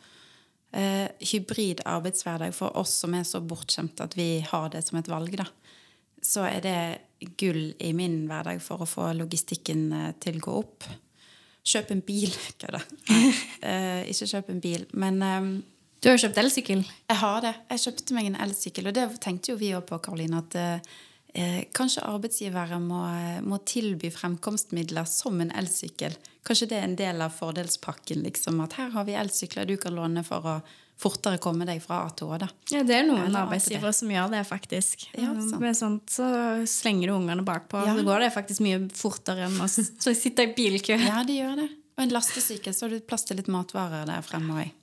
[0.73, 5.35] Hybrid arbeidshverdag for oss som er så bortskjemte at vi har det som et valg,
[5.37, 5.45] da.
[6.25, 10.87] Så er det gull i min hverdag for å få logistikken til å gå opp.
[11.69, 12.33] Kjøp en bil.
[12.63, 12.81] kødda.
[12.81, 13.13] da?
[14.09, 15.21] ikke kjøp en bil, men
[16.03, 16.83] du har jo kjøpt elsykkel?
[16.83, 17.55] Jeg har det.
[17.71, 18.91] Jeg kjøpte meg en elsykkel.
[18.91, 23.05] Og det tenkte jo vi òg på, Karoline, at eh, kanskje arbeidsgivere må,
[23.47, 26.17] må, tilby fremkomstmidler som en elsykkel.
[26.43, 28.25] Kanskje det er en del av fordelspakken.
[28.27, 30.57] Liksom, at her har vi elsykler du kan låne for å
[31.03, 32.41] fortere komme deg fra A til Å.
[32.43, 32.51] Da.
[32.75, 35.07] Ja, det er noen Eller arbeidsgivere som gjør det, faktisk.
[35.15, 35.57] Ja, sant.
[35.63, 36.27] Med sånt så
[36.69, 37.87] slenger du ungene bakpå.
[37.87, 37.95] Ja.
[37.95, 39.71] Så går det faktisk mye fortere enn å
[40.25, 40.99] sitte i bilkø.
[40.99, 41.71] Ja, de gjør det.
[41.95, 44.79] Og en lastesykkel, så har du plass til litt matvarer der fremme òg.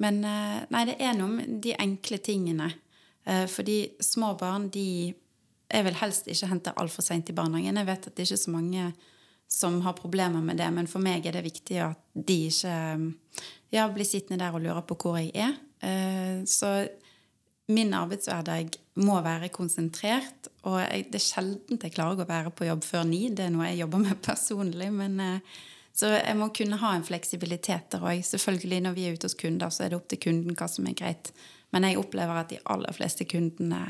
[0.00, 2.70] Men eh, nei, det er noe med de enkle tingene.
[3.24, 5.14] Eh, fordi små barn de
[5.72, 7.78] Jeg vil helst ikke hente altfor seint i barnehagen.
[7.80, 8.90] Jeg vet at det er ikke så mange
[9.48, 12.74] som har problemer med det, men for meg er det viktig at de ikke
[13.72, 15.56] ja, blir sittende der og lurer på hvor jeg er.
[15.80, 16.74] Eh, så
[17.72, 20.48] min arbeidshverdag må være konsentrert.
[20.68, 23.26] Og det er sjelden jeg klarer å være på jobb før ni.
[23.32, 24.90] Det er noe jeg jobber med personlig.
[24.92, 25.60] Men, eh,
[25.92, 28.22] så jeg må kunne ha en fleksibilitet der òg.
[28.24, 30.88] Selvfølgelig, når vi er ute hos kunder, så er det opp til kunden hva som
[30.88, 31.32] er greit.
[31.72, 33.82] Men jeg opplever at de aller fleste kundene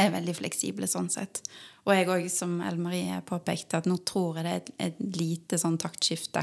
[0.00, 1.42] er veldig fleksible sånn sett.
[1.86, 5.60] Og jeg òg, som Ellen Marie påpekte, at nå tror jeg det er et lite
[5.60, 6.42] sånn taktskifte.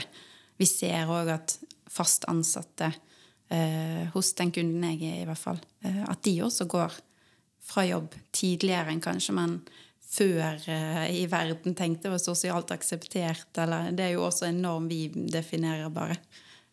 [0.62, 1.58] Vi ser òg at
[1.92, 2.92] fast ansatte
[3.50, 6.96] eh, hos den kunden jeg er, i hvert fall, eh, at de også går
[7.64, 9.58] fra jobb tidligere enn kanskje man
[10.14, 13.50] før eh, i verden tenkte var sosialt akseptert.
[13.58, 16.20] Eller, det er jo også en norm vi definerer, bare.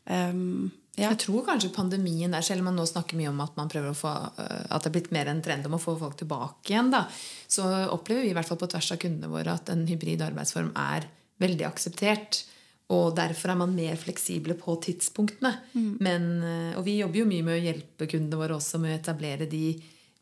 [0.05, 1.13] Um, ja.
[1.13, 3.57] Jeg tror kanskje pandemien der, selv om man nå snakker mye om at
[3.97, 6.91] få, eh, at det er blitt mer en trend om å få folk tilbake igjen,
[6.93, 7.07] da,
[7.49, 10.73] så opplever vi i hvert fall på tvers av kundene våre at en hybrid arbeidsform
[10.77, 11.09] er
[11.41, 12.43] veldig akseptert.
[12.91, 15.55] Og derfor er man mer fleksible på tidspunktene.
[15.73, 15.93] Mm.
[16.03, 18.99] Men, eh, og vi jobber jo mye med å hjelpe kundene våre også med å
[18.99, 19.79] etablere de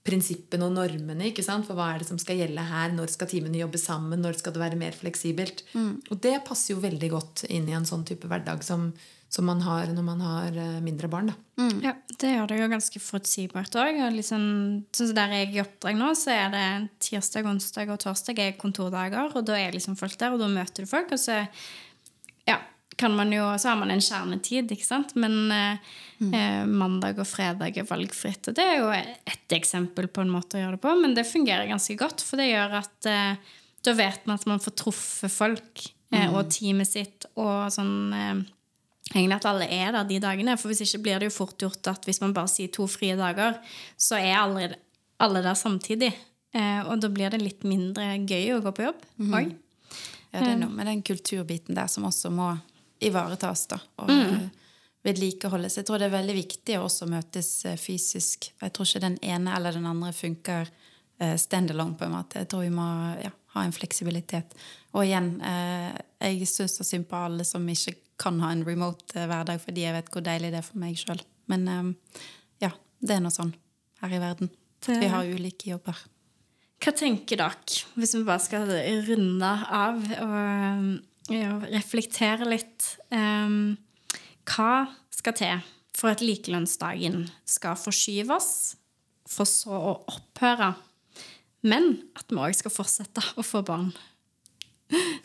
[0.09, 1.29] prinsippene og normene.
[1.29, 1.67] ikke sant?
[1.69, 2.95] For hva er det som skal gjelde her?
[2.97, 4.25] Når skal timene jobbe sammen?
[4.25, 5.63] Når skal det være mer fleksibelt?
[5.75, 5.95] Mm.
[6.09, 8.89] Og det passer jo veldig godt inn i en sånn type hverdag som,
[9.29, 11.33] som man har når man har eh, mindre barn.
[11.61, 11.83] Mm.
[11.85, 14.01] Ja, Det gjør det jo ganske forutsigbart òg.
[14.17, 14.47] Liksom,
[14.97, 16.65] sånn der jeg er i oppdrag nå, så er det
[17.11, 19.37] tirsdag, onsdag og torsdag er kontordager.
[19.37, 21.13] Og da er liksom folk der, og da møter du folk.
[21.15, 21.45] Og så,
[22.99, 25.15] kan man jo, så har man en kjernetid, ikke sant.
[25.19, 26.35] Men eh, mm.
[26.35, 28.51] eh, mandag og fredag er valgfritt.
[28.51, 31.29] Og det er jo ett eksempel på en måte å gjøre det på, men det
[31.29, 32.25] fungerer ganske godt.
[32.27, 33.57] For det gjør at eh,
[33.87, 36.35] da vet man at man får truffet folk eh, mm.
[36.35, 38.47] og teamet sitt og sånn
[39.15, 40.57] egentlig at alle er der de dagene.
[40.61, 43.17] For hvis ikke blir det jo fort gjort at hvis man bare sier to frie
[43.19, 43.57] dager,
[43.97, 44.73] så er alle,
[45.23, 46.13] alle der samtidig.
[46.57, 49.51] Eh, og da blir det litt mindre gøy å gå på jobb òg.
[49.51, 49.57] Mm.
[50.29, 52.51] Ja, det er noe med den kulturbiten der som også må
[53.01, 53.67] ivaretas.
[53.71, 54.49] da, og mm.
[55.07, 55.79] vedlikeholdes.
[55.81, 58.51] Jeg tror det er veldig viktig å også møtes eh, fysisk.
[58.63, 62.39] Jeg tror ikke den ene eller den andre funker standalone, stand alone, på en måte.
[62.39, 64.53] Jeg tror vi må ja, ha en fleksibilitet.
[64.95, 65.33] Og igjen,
[66.23, 69.83] jeg syns så synd på alle som ikke kan ha en remote eh, hverdag fordi
[69.83, 71.21] jeg vet hvor deilig det er for meg sjøl.
[71.51, 71.67] Men
[72.63, 73.51] ja, det er nå sånn
[74.03, 74.51] her i verden.
[74.87, 75.99] Vi har ulike jobber.
[76.79, 78.71] Hva tenker dere, hvis vi bare skal
[79.09, 80.91] runde av og,
[81.29, 83.77] og reflektere litt um,
[84.49, 85.65] Hva skal til
[85.99, 88.51] for at likelønnsdagen skal forskyves,
[89.29, 90.73] for så å opphøre,
[91.69, 93.91] men at vi òg skal fortsette å få barn?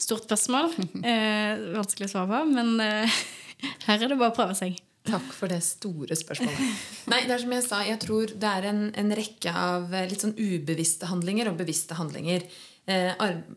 [0.01, 0.73] Stort spørsmål.
[1.13, 3.21] Eh, vanskelig å svare på, men eh,
[3.87, 4.79] her er det bare å prøve seg.
[5.03, 6.83] Takk for det store spørsmålet.
[7.11, 10.07] Nei, det er som jeg sa, jeg tror det er en, en rekke av eh,
[10.09, 12.47] litt sånn ubevisste handlinger og bevisste handlinger.
[12.85, 13.13] Eh,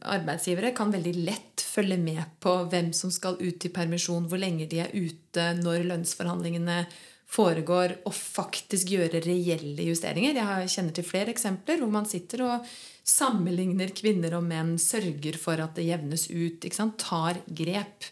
[0.07, 4.69] arbeidsgivere kan veldig lett følge med på hvem som skal ut i permisjon, hvor lenge
[4.71, 6.85] de er ute, når lønnsforhandlingene
[7.27, 10.39] foregår, og faktisk gjøre reelle justeringer.
[10.39, 12.71] Jeg kjenner til flere eksempler hvor man sitter og
[13.07, 16.63] sammenligner kvinner og menn, sørger for at det jevnes ut,
[17.03, 18.07] tar grep.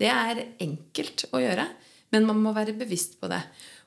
[0.00, 1.70] Det er enkelt å gjøre,
[2.12, 3.40] men man må være bevisst på det.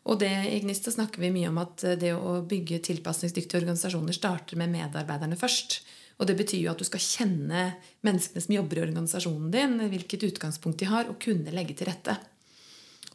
[0.09, 4.57] Og det, I Gnista snakker vi mye om at det å bygge tilpasningsdyktige organisasjoner starter
[4.59, 5.83] med medarbeiderne først.
[6.23, 7.63] Og Det betyr jo at du skal kjenne
[8.07, 12.15] menneskene som jobber i organisasjonen din, hvilket utgangspunkt de har, og kunne legge til rette.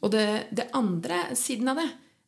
[0.05, 1.87] Og det, det andre siden av det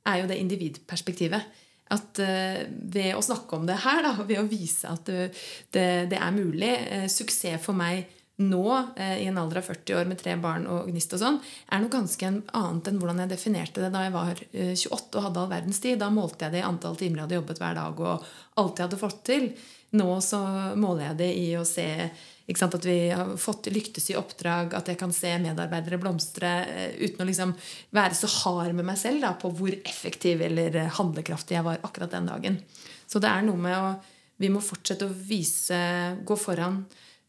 [0.09, 4.47] er jo det individperspektivet at uh, ved å snakke om det her, da, ved å
[4.49, 5.29] vise at det,
[5.75, 8.07] det, er mulig uh, Suksess for meg
[8.41, 11.41] nå, uh, i en alder av 40 år med tre barn og gnist og sånn,
[11.69, 15.43] er noe ganske annet enn hvordan jeg definerte det da jeg var 28 og hadde
[15.43, 15.99] all verdens tid.
[16.01, 18.89] Da målte jeg det i antall timer jeg hadde jobbet hver dag og alt jeg
[18.89, 19.51] hadde fått til.
[19.91, 20.41] Nå så
[20.79, 21.89] måler jeg det i å se
[22.51, 27.23] at vi har fått lyktes i oppdrag, at jeg kan se medarbeidere blomstre eh, uten
[27.23, 27.53] å liksom
[27.95, 31.83] være så hard med meg selv da, på hvor effektiv eller eh, handlekraftig jeg var
[31.87, 32.59] akkurat den dagen.
[33.07, 33.93] Så det er noe med å
[34.41, 35.77] Vi må fortsette å vise,
[36.25, 36.79] gå foran,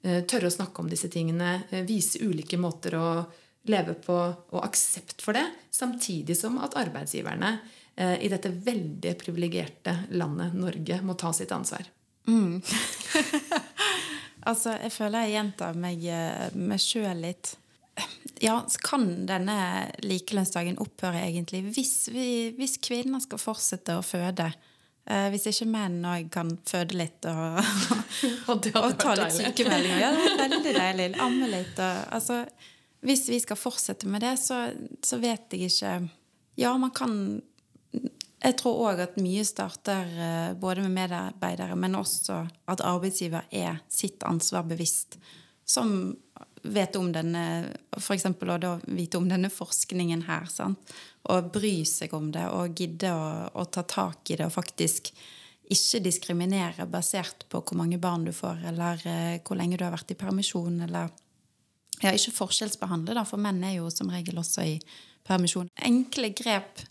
[0.01, 3.09] eh, tørre å snakke om disse tingene, vise ulike måter å
[3.67, 7.57] leve på og aksept for det, samtidig som at arbeidsgiverne
[8.23, 11.83] i dette veldig privilegerte landet Norge må ta sitt ansvar.
[12.29, 12.61] Mm.
[14.41, 17.53] Altså, jeg føler jeg gjentar meg, eh, meg sjøl litt.
[18.41, 19.57] Ja, kan denne
[20.01, 22.25] likelønnsdagen opphøre egentlig hvis, vi,
[22.57, 24.47] hvis kvinner skal fortsette å føde?
[25.05, 27.59] Eh, hvis ikke menn òg kan føde litt og,
[28.49, 30.01] og, og ta litt sykemeldinger.
[30.01, 31.07] Ja, det er veldig deilig.
[31.21, 31.77] Amme litt.
[31.77, 32.41] Og, altså,
[33.05, 34.63] hvis vi skal fortsette med det, så,
[35.05, 35.95] så vet jeg ikke
[36.59, 37.13] Ja, man kan
[38.41, 42.39] Jeg tror òg at mye starter eh, både med medarbeidere, men også
[42.73, 45.19] at arbeidsgiver er sitt ansvar bevisst.
[45.65, 46.15] Som
[46.61, 47.43] vet om denne
[47.97, 50.49] For eksempel da vite om denne forskningen her.
[50.49, 50.93] Sant?
[51.29, 55.11] Og bry seg om det og gidde å, å ta tak i det og faktisk
[55.71, 59.93] ikke diskriminere basert på hvor mange barn du får, eller eh, hvor lenge du har
[59.93, 61.13] vært i permisjon, eller
[62.01, 64.73] ja, ikke forskjellsbehandle, da, for menn er jo som regel også i
[65.27, 65.69] permisjon.
[65.85, 66.81] Enkle grep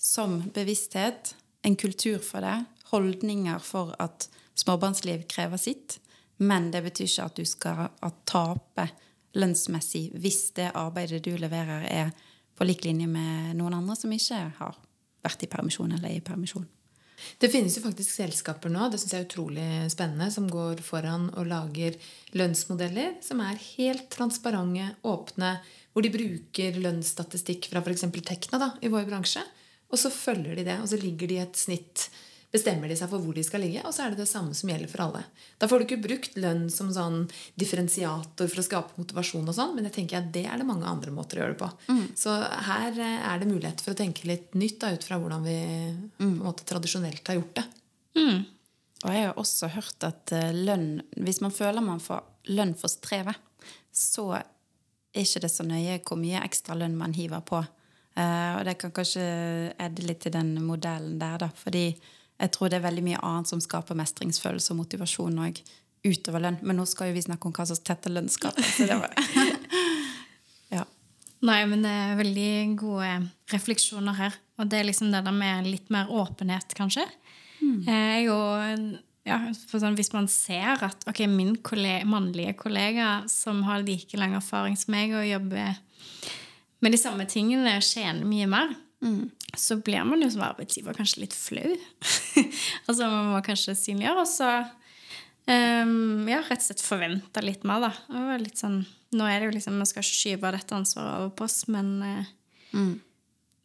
[0.00, 2.56] som bevissthet, en kultur for det,
[2.88, 5.98] holdninger for at småbarnsliv krever sitt,
[6.40, 8.88] men det betyr ikke at du skal tape
[9.36, 12.14] lønnsmessig hvis det arbeidet du leverer, er
[12.56, 14.78] på lik linje med noen andre som ikke har
[15.24, 16.66] vært i permisjon eller er i permisjon.
[17.36, 21.28] Det finnes jo faktisk selskaper nå det synes jeg er utrolig spennende, som går foran
[21.36, 21.98] og lager
[22.32, 25.58] lønnsmodeller som er helt transparente, åpne,
[25.92, 28.06] hvor de bruker lønnsstatistikk fra f.eks.
[28.24, 29.44] Tekna da, i vår bransje.
[29.90, 32.08] Og så følger de det, og så ligger de i et snitt
[32.50, 34.70] bestemmer de seg for hvor de skal ligge, og så er det det samme som
[34.72, 35.22] gjelder for alle.
[35.62, 37.20] Da får du ikke brukt lønn som sånn
[37.60, 40.88] differensiator for å skape motivasjon, og sånn, men jeg tenker at det er det mange
[40.90, 41.70] andre måter å gjøre det på.
[41.92, 42.04] Mm.
[42.18, 42.34] Så
[42.70, 45.58] her eh, er det mulighet for å tenke litt nytt da, ut fra hvordan vi
[45.94, 46.16] mm.
[46.18, 47.66] på en måte tradisjonelt har gjort det.
[48.18, 48.40] Mm.
[49.00, 52.90] Og jeg har også hørt at eh, lønn Hvis man føler man får lønn for
[52.90, 53.38] strevet,
[53.94, 57.62] så er ikke det så nøye hvor mye ekstra lønn man hiver på.
[58.18, 59.22] Uh, og det kan kanskje
[59.80, 61.50] edde litt til den modellen der, da.
[61.56, 61.84] Fordi
[62.40, 65.60] jeg tror det er veldig mye annet som skaper mestringsfølelse og motivasjon òg
[66.06, 66.60] utover lønn.
[66.64, 68.64] Men nå skal jo vi snakke om hva som tetter lønnsgapet.
[68.64, 69.12] Så det var
[70.76, 70.86] ja.
[71.46, 73.12] Nei, men det er veldig gode
[73.52, 74.40] refleksjoner her.
[74.60, 77.06] Og det er liksom det der med litt mer åpenhet, kanskje.
[77.60, 77.78] Mm.
[77.86, 78.38] Jeg jo,
[79.28, 84.36] ja, sånn, hvis man ser at ok, min kollega, mannlige kollega som har like lang
[84.38, 85.76] erfaring som meg og jobber
[86.80, 89.30] med de samme tingene, tjener mye mer, Mm.
[89.56, 91.72] Så blir man jo som arbeidsgiver kanskje litt flau.
[92.88, 94.50] altså Man må kanskje synliggjøre, og så
[95.48, 97.92] um, ja, rett og slett forvente litt mer, da.
[98.40, 98.82] Litt sånn,
[99.16, 101.94] nå er det jo liksom, Vi skal ikke skyve dette ansvaret over på oss, men
[102.04, 102.32] uh,
[102.76, 102.92] mm.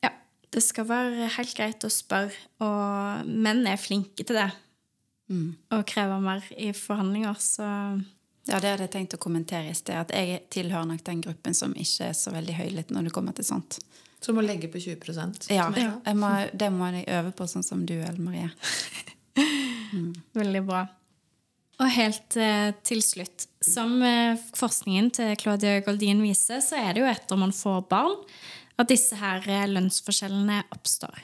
[0.08, 0.13] ja.
[0.56, 4.49] Det skal være helt greit å spørre, og menn er flinke til det.
[5.28, 5.56] Mm.
[5.75, 7.67] Og krever mer i forhandlinger, så
[8.45, 9.97] ja, det hadde jeg tenkt å kommentere i sted.
[9.97, 13.34] At jeg tilhører nok den gruppen som ikke er så veldig høylytt når det kommer
[13.38, 13.79] til sånt.
[14.21, 15.67] Som å legge på 20 Ja.
[15.77, 16.13] Ja.
[16.17, 18.51] Må, det må jeg øve på, sånn som du, Ellen Marie.
[19.95, 20.13] Mm.
[20.31, 20.79] Veldig bra.
[21.75, 27.03] Og helt eh, til slutt Som eh, forskningen til Claudia Goldin viser, så er det
[27.03, 28.15] jo etter man får barn,
[28.79, 31.19] at disse her eh, lønnsforskjellene oppstår.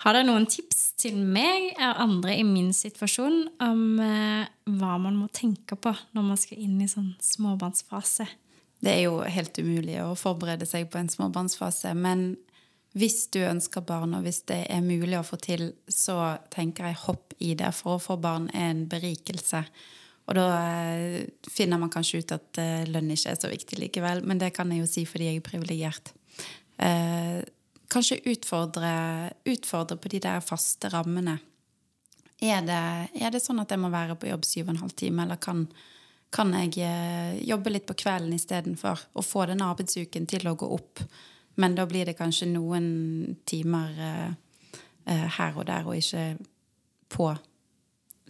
[0.00, 4.46] Har dere noen tips til meg og andre i min situasjon om eh,
[4.80, 8.24] hva man må tenke på når man skal inn i sånn småbarnsfase?
[8.80, 11.92] Det er jo helt umulig å forberede seg på en småbarnsfase.
[11.92, 12.32] Men
[12.96, 17.02] hvis du ønsker barn, og hvis det er mulig å få til, så tenker jeg
[17.04, 17.68] hopp i det.
[17.76, 19.62] For å få barn er en berikelse.
[20.30, 24.24] Og da eh, finner man kanskje ut at eh, lønn ikke er så viktig likevel.
[24.24, 26.14] Men det kan jeg jo si fordi jeg er privilegert.
[26.80, 27.44] Eh,
[27.90, 28.92] kanskje utfordre,
[29.50, 31.38] utfordre, på de der faste rammene.
[32.40, 32.82] Er det,
[33.20, 35.40] er det sånn at jeg må være på jobb syv og en halv time, eller
[35.42, 35.66] kan
[36.30, 39.06] kan jeg eh, jobbe litt på kvelden istedenfor.
[39.18, 41.02] Og få den arbeidsuken til å gå opp.
[41.60, 42.86] Men da blir det kanskje noen
[43.48, 44.28] timer eh,
[45.10, 46.38] eh, her og der, og ikke
[47.10, 47.32] på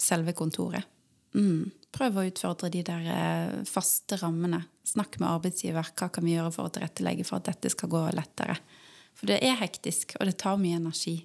[0.01, 0.89] selve kontoret.
[1.37, 1.69] Mm.
[1.93, 4.63] Prøv å utfordre de der faste rammene.
[4.87, 5.93] Snakk med arbeidsgiver.
[5.93, 8.57] Hva kan vi gjøre for å tilrettelegge for at dette skal gå lettere?
[9.17, 11.19] For det er hektisk, og det tar mye energi.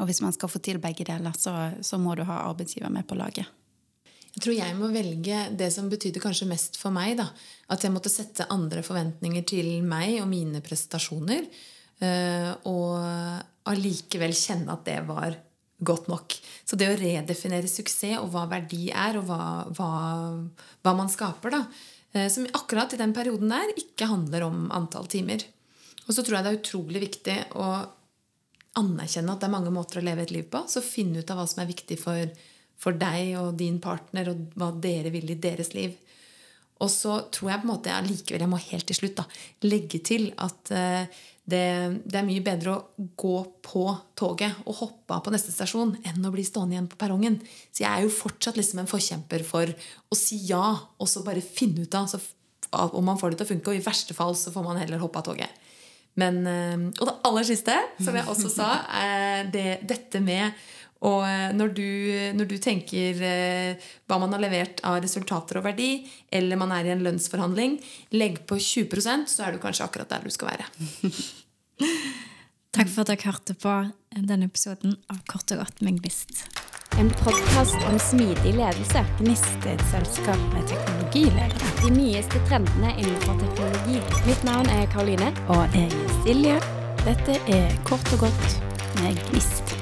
[0.00, 3.04] Og hvis man skal få til begge deler, så, så må du ha arbeidsgiver med
[3.08, 3.50] på laget.
[4.32, 7.18] Jeg tror jeg må velge det som betydde kanskje mest for meg.
[7.18, 7.28] Da.
[7.74, 11.44] At jeg måtte sette andre forventninger til meg og mine prestasjoner.
[12.02, 12.96] Eh, og
[13.68, 15.36] allikevel kjenne at det var
[15.82, 16.36] godt nok.
[16.64, 19.42] Så det å redefinere suksess og hva verdi er, og hva,
[19.76, 19.90] hva,
[20.80, 21.62] hva man skaper, da,
[22.14, 25.44] eh, som akkurat i den perioden der ikke handler om antall timer.
[26.12, 27.72] Og så tror jeg det er utrolig viktig å
[28.76, 30.60] anerkjenne at det er mange måter å leve et liv på.
[30.68, 32.20] Så finne ut av hva som er viktig for
[32.82, 35.94] for deg og din partner, og hva dere vil i deres liv.
[36.82, 39.26] Og så tror jeg på en måte allikevel jeg må helt til slutt da,
[39.68, 41.62] legge til at uh, det,
[42.02, 43.84] det, er mye bedre å gå på
[44.18, 47.38] toget og hoppe av på neste stasjon enn å bli stående igjen på perrongen.
[47.70, 50.64] Så jeg er jo fortsatt liksom en forkjemper for å si ja,
[50.98, 52.18] og så bare finne ut av så,
[52.72, 53.70] om man får det til å funke.
[53.70, 55.61] Og i verste fall så får man heller hoppe av toget.
[56.20, 58.70] Men, uh, og det aller siste, som jeg også sa,
[59.06, 60.52] er det, dette med
[61.02, 61.86] Og eh, når du,
[62.38, 66.86] når du tenker eh, hva man har levert av resultater og verdi, eller man er
[66.86, 67.74] i en lønnsforhandling,
[68.14, 70.68] legg på 20% så er du kanskje akkurat der du skal være.
[72.72, 73.74] Takk for at dere hørte på
[74.14, 76.46] denne episoden av Kort og godt med Gnist.
[77.00, 79.04] En podkast om smidig ledelse.
[79.18, 81.70] Gnist er et selskap med teknologiledere.
[81.80, 84.00] De nyeste trendene innenfor teknologi.
[84.26, 85.32] Mitt navn er Karoline.
[85.48, 86.58] Og jeg er Silje.
[87.06, 88.58] Dette er Kort og godt
[89.00, 89.81] med Gnist.